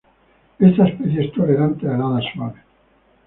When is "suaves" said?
2.33-2.63